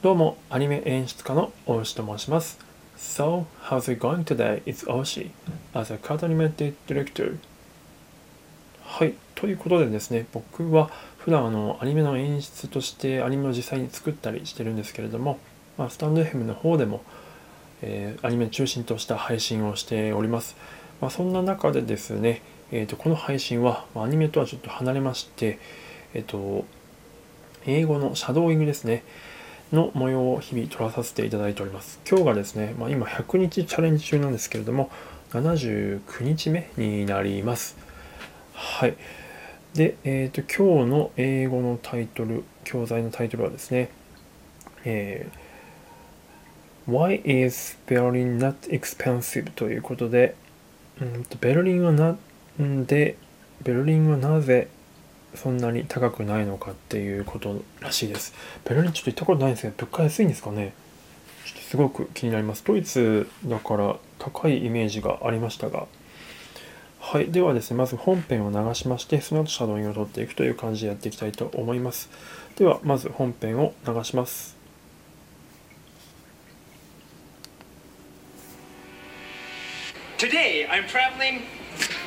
[0.00, 2.60] どうも、アニメ演出家の大牛と申します。
[2.96, 4.62] So, how's it going today?
[4.62, 5.30] It's Oshi,
[5.74, 7.36] as a card animated director.
[8.84, 10.88] はい、ということでですね、僕は
[11.18, 15.40] 普段あのアニメの演出としてアニメを実際に作ったりしてるんですけれども、
[15.76, 17.02] まあ、スタンド FM の方でも、
[17.82, 20.54] えーアニメ中心とした配信をしております。
[21.00, 25.58] まあ、そんな中でですね、えー、とこの配信はまあアニメとはちょっと離れまして、
[26.14, 26.64] えっ、と、
[27.66, 29.02] 英語のシャドーイングですね。
[29.72, 32.00] の模様を日々撮らさせていただいております。
[32.08, 34.90] 今日がですね、まあ、今100日チャレンジ中なんですけれども、
[35.32, 37.76] 79日目になります。
[38.54, 38.96] はい。
[39.74, 43.90] で、えっ、と、今日の英語のタイトル、教材のタイトルはですね、
[44.84, 45.48] えー
[46.88, 49.50] Why is Berlin not expensive?
[49.50, 50.34] ということで、
[51.02, 52.16] うんとベルリンはな
[52.58, 53.18] んで、
[53.62, 54.68] ベルリンはなぜ
[55.34, 58.34] そんなに高くないのかっていうことらしいです。
[58.64, 60.72] ベルリンちょっと行ったことないんですけど、物価安いんですかね
[61.44, 62.64] ちょっとすごく気になります。
[62.64, 65.86] ドイツだから高いイメージがありましたが。
[67.00, 67.30] はい。
[67.30, 72.10] ではですね、まず本編を流しまして、その後シャドウインを取っていくという感じでやっていきたいと思います。
[72.56, 74.56] では、まず本編を流します。
[80.18, 81.42] Today, I'm traveling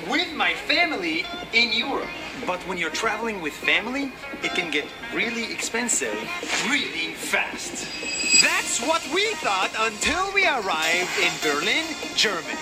[0.10, 2.10] with my family in Europe.
[2.46, 4.12] But when you're traveling with family,
[4.44, 6.16] it can get really expensive.
[6.68, 7.88] Really fast.
[8.42, 11.86] That's what we thought until we arrived in Berlin,
[12.16, 12.58] Germany.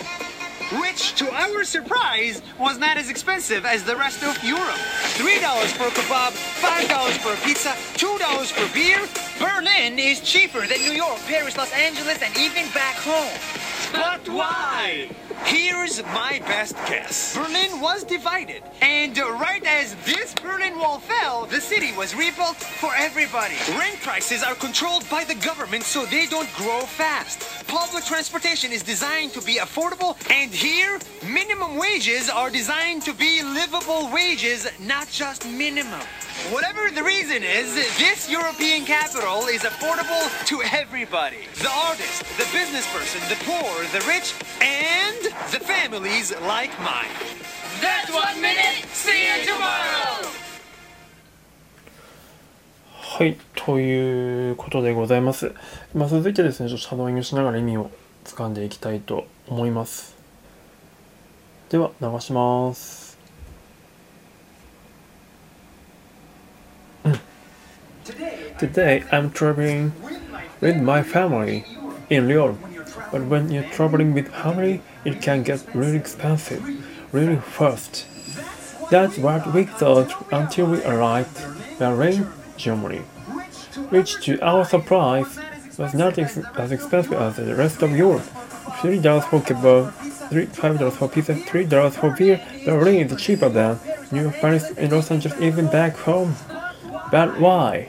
[0.82, 4.82] Which, to our surprise, was not as expensive as the rest of Europe.
[5.17, 9.00] $3 for a kebab, $5 for a pizza, $2 for beer.
[9.40, 13.34] Berlin is cheaper than New York, Paris, Los Angeles, and even back home.
[13.94, 15.10] But why?
[15.50, 17.36] Here's my best guess.
[17.36, 22.92] Berlin was divided, and right as this Berlin Wall fell, the city was rebuilt for
[22.95, 23.55] everybody.
[23.70, 27.66] Rent prices are controlled by the government so they don't grow fast.
[27.67, 33.42] Public transportation is designed to be affordable, and here, minimum wages are designed to be
[33.42, 36.02] livable wages, not just minimum.
[36.48, 41.45] Whatever the reason is, this European capital is affordable to everybody.
[41.61, 45.20] The artist, the business person, the poor, the rich, and
[45.52, 47.11] the families like mine.
[47.82, 48.88] That's one minute.
[48.94, 50.26] See you tomorrow.
[53.20, 55.54] はい、ということでございます。
[55.94, 57.92] まあ、続いてですね、ちょっとシャドーイングしながら意味を
[58.23, 60.16] 掴んでいきたいと思います。
[61.70, 63.19] では、流します。
[68.59, 69.93] Today, I'm traveling
[70.59, 71.64] with my family
[72.09, 72.58] in Lyon.
[73.09, 76.61] But when you're traveling with family, it can get really expensive,
[77.14, 78.05] really fast.
[78.92, 81.39] That's what we thought until we arrived
[81.80, 82.27] Berlin,
[82.58, 82.97] Germany,
[83.92, 85.39] which to our surprise
[85.77, 88.27] was not ex- as expensive as the rest of Europe.
[88.81, 89.93] Three dollars for kebab,
[90.30, 92.45] three five dollars for pizza, three dollars for beer.
[92.65, 93.80] Berlin is cheaper than
[94.11, 96.36] New York, Paris, and Los Angeles, even back home.
[97.09, 97.87] But why?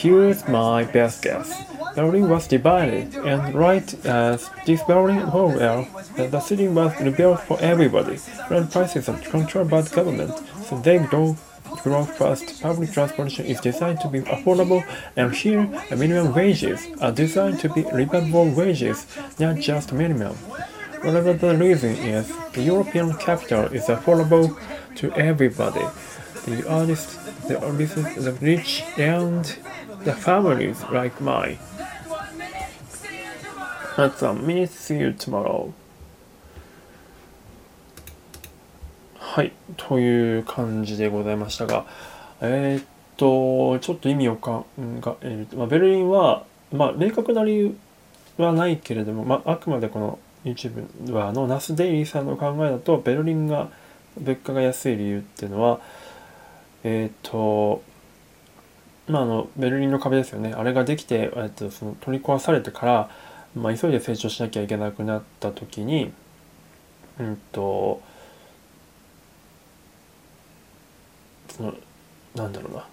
[0.00, 1.52] Here's my best guess.
[1.94, 7.60] Berlin was divided, and right as this Wall fell, the, the city was rebuilt for
[7.60, 8.18] everybody.
[8.48, 10.32] Rent prices are controlled by the government,
[10.64, 11.38] so they don't
[11.82, 12.62] grow fast.
[12.62, 14.82] Public transportation is designed to be affordable,
[15.16, 19.06] and here, the minimum wages are designed to be livable wages,
[19.38, 20.34] not just minimum.
[21.04, 24.58] Whatever the reason is, the European capital is affordable
[24.96, 25.84] to everybody.
[26.46, 27.16] The artists,
[27.48, 29.44] the business, the rich, and
[30.04, 31.58] the families like mine.
[33.96, 34.70] That's a minute.
[34.70, 35.72] See you tomorrow.
[39.18, 41.86] はい、という感じでございましたが、
[42.40, 42.84] えーっ
[43.16, 44.66] と、ちょっと意味を考
[45.22, 47.76] える、まあ、ベルリンは、まあ、明確な理由
[48.38, 53.70] はないけれども、まあ、あくまでこの YouTube はあのナス・デイリーさんの考えだと、ベルリンが
[54.18, 55.80] 物価が安い理由っていうのは、
[56.82, 57.82] えーっと、
[59.10, 63.10] まあ、あのベルリンの壁ですよね、あれができて、えっと、その取り壊されてから、
[63.54, 66.12] まあ、急いで成長しなきゃいけなくなった時に、
[67.18, 68.00] うんと、
[71.48, 71.74] その
[72.34, 72.86] なんだろうな。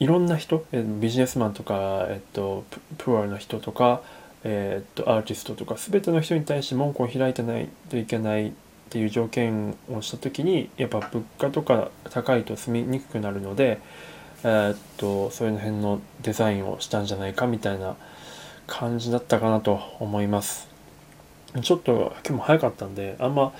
[0.00, 4.02] いろんな人えビジネスマンとか、えっと、ププアな人とか、
[4.42, 8.52] えっと、アーティストとか全ての人に対して門戸を開いてないといけないっ
[8.90, 13.80] ていう条件をした時にやっぱ物価とか高いと住みにくくなるので、
[14.44, 17.96] えっとそういうの辺のデザインをしたんじゃないかみたいな
[18.66, 20.68] 感じだったかなと思います。
[21.62, 23.52] ちょっと今日も早かったんであんま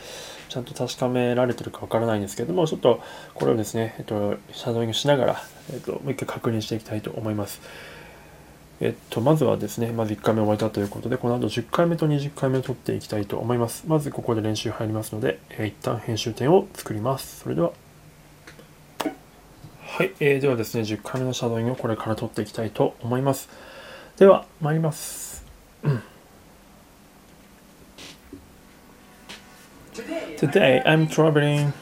[0.48, 3.00] ちゃんと確かめられてるかわからないんですけどもちょっと
[3.34, 5.42] これをですね、えっと、シャドウイングしながら、
[5.72, 7.60] えっと、もう一回確認していきたいと思います。
[8.80, 13.84] えっと、まずはですね、まず1回目終えたということで、この後10回目と20回目を取っていきたいと思います。
[13.88, 17.40] まずここで練習入りますので、えー一旦編集点を作ります。
[17.40, 17.87] それでは。
[19.98, 23.48] はい、えーではですね、10回目のシャドウイングをこれから取っていきたいと思います。
[24.16, 25.44] では、参ります。
[25.82, 26.02] うん
[30.38, 31.72] Today, I'm traveling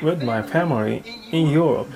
[0.00, 1.02] with my family
[1.32, 1.88] in Europe.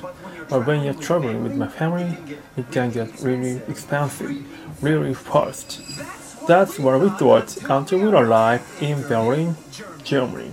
[0.48, 2.16] But when you're traveling with my family,
[2.56, 4.28] it can get really expensive,
[4.82, 5.80] really fast.
[6.48, 9.54] That's what we thought until we arrived in Berlin,
[10.02, 10.50] Germany,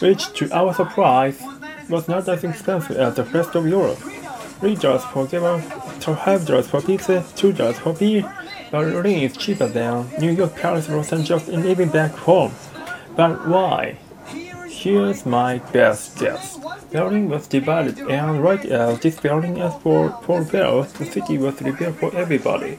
[0.00, 1.40] which to our surprise
[1.88, 4.00] was not as expensive as the rest of Europe.
[4.60, 5.60] Three dollars for kebab,
[6.16, 8.24] five dollars for pizza, two dollars for beer.
[8.70, 12.52] Berlin is cheaper than New York, Paris, Los Angeles, and even back home.
[13.14, 13.98] But why?
[14.68, 16.58] Here's my best guess.
[16.90, 21.60] Berlin was divided, and right as this building is for, for sale, the city was
[21.62, 22.78] rebuilt for everybody.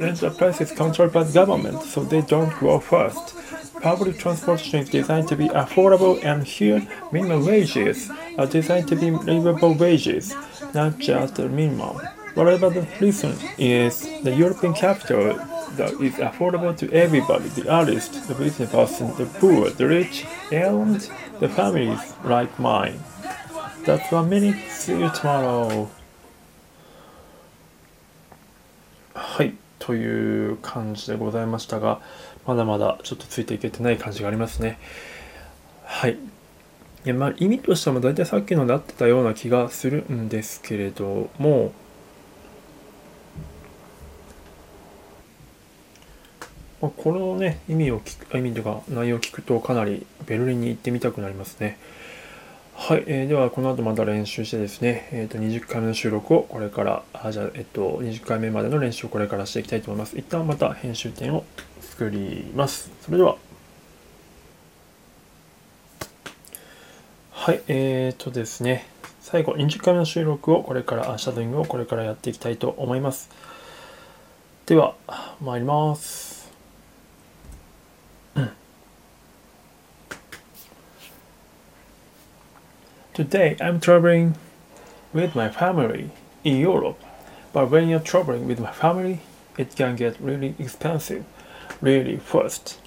[0.00, 3.36] And the price is controlled by the government, so they don't grow fast.
[3.80, 9.10] Public transportation is designed to be affordable, and here, minimum wages are designed to be
[9.10, 10.34] livable wages,
[10.74, 12.00] not just the minimum.
[12.34, 15.34] Whatever the reason is, the European capital
[15.76, 21.00] that is affordable to everybody the artist, the business person, the poor, the rich, and
[21.40, 22.98] the families like mine.
[23.84, 24.56] That's one minute.
[24.70, 25.88] See you tomorrow.
[29.14, 32.00] はい、という感じでございましたが、
[32.46, 34.78] まだまだちょっとついていけてない感じがありますね。
[35.84, 36.18] はい。
[37.04, 41.72] いやまあ、意味としても大体さっきので合ってたような気がするんですけれども、
[46.80, 51.78] まあ、このね意味を聞く意味とか内容を聞くとかなりベルリンに行ってみたくなりますね。
[52.74, 60.16] はい、えーではこの後また練習してですね、えー、と20回目の収録をこれからあじゃあ、えっと20回目までの練習をこれからしていきたいと思います。
[60.18, 61.44] 一旦また編集点を
[61.82, 62.90] 作ります。
[63.02, 63.36] それでは。
[67.44, 68.86] はい、えーとですね、
[69.20, 73.28] 最後20回目の収録をこれから、あシャドウイングをこれからやっていきたいと思います。
[74.64, 74.94] では、
[75.42, 76.50] 参ります。
[83.12, 84.36] Today, I'm traveling
[85.14, 86.08] with my family
[86.44, 86.96] in Europe.
[87.52, 89.18] But when you're traveling with my family,
[89.58, 91.24] it can get really expensive,
[91.82, 92.80] really fast.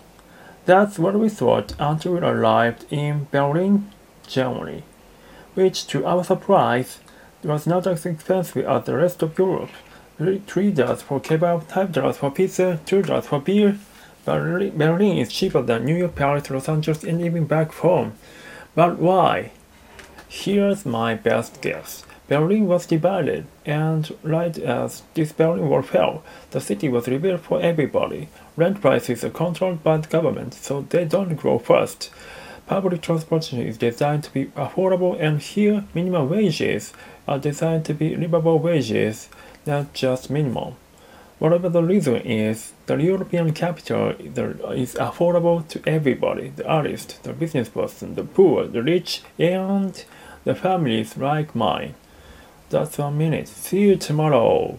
[0.66, 3.92] That's what we thought until we arrived in Berlin,
[4.28, 4.84] Germany,
[5.56, 7.00] which to our surprise
[7.44, 9.72] was not as expensive as the rest of Europe.
[10.48, 13.78] Three dollars for kebab, five dollars for pizza, two dollars for beer.
[14.26, 18.14] Berlin is cheaper than New York, Paris, Los Angeles, and even back home.
[18.76, 19.52] But why?
[20.28, 22.04] Here's my best guess.
[22.28, 27.62] Berlin was divided, and right as this Berlin Wall fell, the city was rebuilt for
[27.62, 28.28] everybody.
[28.58, 32.10] Rent prices are controlled by the government, so they don't grow fast.
[32.67, 36.93] Public transportation is designed to be affordable, and here minimum wages
[37.27, 39.29] are designed to be livable wages,
[39.67, 40.75] not just minimum.
[41.39, 47.69] Whatever the reason is, the European capital is affordable to everybody the artist, the business
[47.69, 50.05] person, the poor, the rich, and
[50.45, 51.95] the families like mine.
[52.71, 53.49] That's one minute.
[53.49, 54.79] See you tomorrow.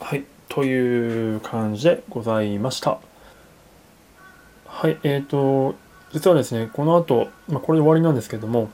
[0.00, 2.98] はい、という感じでございました。
[4.77, 5.75] はい、えーと、
[6.11, 8.69] 実はですね、この後、まあ、これで終わりなんですけども、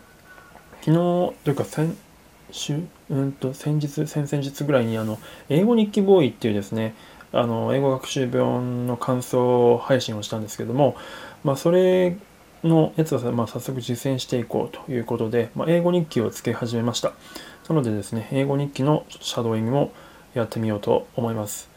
[0.81, 1.95] 昨日というか先
[2.49, 2.81] 週、
[3.11, 6.95] うんと、先日、先々日ぐらいに、あの、英語日記ボーイっていうですね、
[7.31, 10.95] あの、英語学習本の感想配信をしたんですけども、
[11.43, 12.17] まあ、それ
[12.63, 17.13] のやつは、まあ、早速実践していこうということで、まあ、英語日記をつけ始めました。
[17.69, 19.91] なのでですね、英語日記のちょっとシャドーイングを
[20.33, 21.69] やってみようと思います。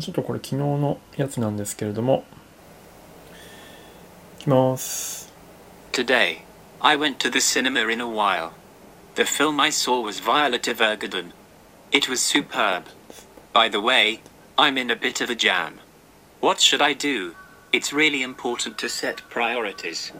[0.00, 2.24] ちょっとこれ昨日のやつなんですけれども、
[4.44, 5.32] きます。
[5.92, 6.38] Today,
[6.80, 8.50] I went to the cinema in a while.
[9.14, 11.32] The film I saw was Violet Evergarden.
[11.90, 12.84] It was superb.
[13.52, 14.20] By the way,
[14.58, 15.80] I'm in a bit of a jam.
[16.40, 17.34] What should I do?
[17.72, 20.12] It's really important to set priorities.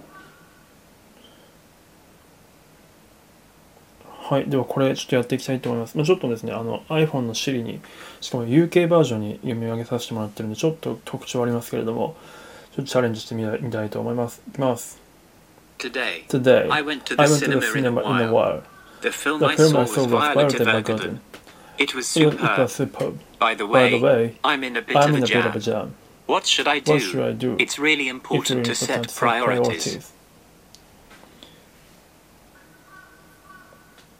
[4.26, 5.96] はい、ではこれちょっとやっていきたいと思います。
[5.98, 7.80] まあ、ちょっとですね、あの iPhone の Siri に、
[8.22, 12.16] しかも UK バージョンに読み上げさせてもらってるんで、ちょっと特徴ありますけれども、
[12.75, 14.41] ちょっとチャレンジしてみたいみたいと思います。
[14.47, 14.99] いきます。
[15.77, 18.07] Today, Today, I went to the I went to the cinema in a cinema in
[18.07, 18.33] a while.
[18.33, 18.63] while.
[19.01, 20.83] the film The I film saw I was saw was Violet Violet Evergarden.
[20.83, 21.19] Evergarden.
[21.77, 22.57] It was It was, it superb.
[22.59, 23.19] was superb.
[23.39, 25.27] By the By the way, way, I'm in a bit I'm of in a a
[25.27, 25.73] bit of a jam.
[25.87, 25.95] jam.
[26.25, 26.91] What should I do?
[26.93, 27.55] What should I do?
[27.57, 29.95] It's really It's important really to set important to set priorities.
[29.95, 30.12] ま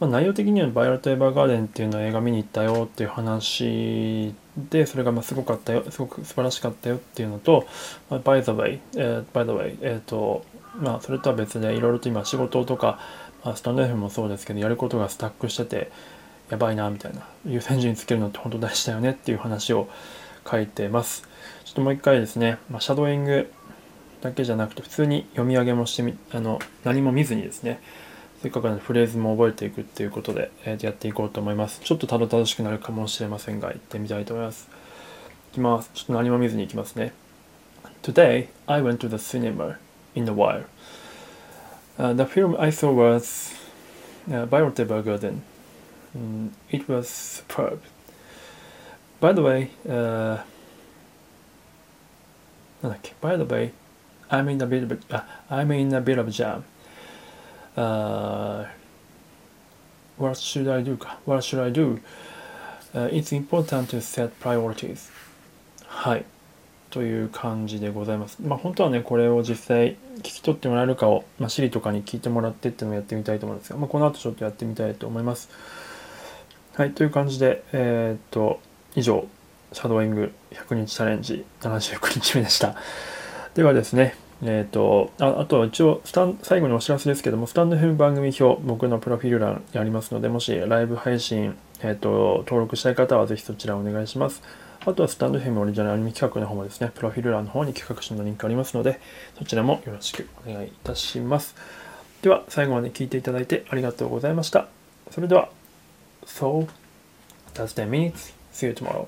[0.05, 7.65] まあ、内容的には「バイオレット・エヴァーガーデン」っていうのを映画見に行ったよっていう話でそれがまあすごかったよすごく素晴らしかったよっていうのと
[8.09, 10.45] 「まあ、by the way」えー、by the way えっ、と
[10.79, 12.99] まあそれとは別でいろいろと今仕事とか、
[13.43, 15.91] まあ、スタンド F もそうですけどやることがスタックしてて
[16.51, 19.87] やばいなみたいな優先順位つけるのって本当大事だよねっていう話を
[20.49, 21.27] 書いてます。
[21.63, 23.51] ちょっともう一回ですね、まあ、シャドーイング
[24.21, 27.79] だけじゃなくて普通に読み上げもしてみあの何も見ずにですね
[28.45, 34.69] せっかくなのでフレーズも覚えていくっていうことで、えー、やっていこうと思いますちょっとたどたどしくなるかもしれませんが行ってみたいと思います
[35.51, 37.11] いきますちょっと何も見ずにいきますね
[38.03, 39.79] Today I went to the cinema
[40.13, 40.65] in a while、
[41.97, 43.55] uh, The film I saw was、
[44.29, 45.39] uh, Violet Evergarden
[46.69, 47.79] it was superb.
[49.19, 50.43] By the way, uh,
[52.83, 53.71] なんだっけ By the way,
[54.29, 56.63] I'm in a bit of, uh, I'm in a bit of jam.
[57.75, 58.65] Uh,
[60.17, 60.97] what should I do?
[60.97, 62.01] か What should I do?
[62.93, 65.11] Uh, it's important to set priorities.
[65.85, 66.25] はい。
[66.89, 68.37] という感じでございます。
[68.41, 75.49] まあ本当はね、これを実際聞き取ってもらえるかを、まあ、シリとかに聞いてもらってっていうのをやってみたいと思うんですが、まあ、この後ちょっとやってみたいと思います。
[76.75, 78.61] はい、という感じで、えー、っと、
[78.95, 79.27] 以上、
[79.73, 82.75] シャドーイング100日チャレンジ79日目でした。
[83.55, 94.41] ではですね、えー、っと、ああと一応スタン、最後にお知らせですけども、スタンド FM 番組表、僕のプロフィール欄にありますので、もしライブ配信、えー、っと、登録したい方はぜひそちらお願いします。
[94.85, 98.99] あとはスタンド FM オリジナルアニメ企画の方もですね、プロフィール欄の方に企画書のリンクありますので、
[99.37, 101.55] そちらもよろしくお願いいたします。
[102.21, 104.67] では、最後まで聞いていただいてありがとうございました。
[105.11, 105.49] それでは、
[106.25, 106.67] So,
[107.53, 108.33] that's 10 minutes.
[108.51, 109.07] See you tomorrow.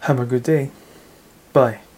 [0.00, 0.70] Have a good day.
[1.52, 1.93] Bye.